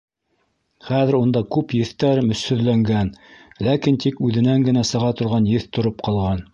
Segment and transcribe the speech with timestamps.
[0.87, 3.13] Хәҙер унда күп еҫтәр мөсһөҙләнгән,
[3.69, 6.49] ләкин тик үҙенән генә сыға торған еҫ тороп ҡалған.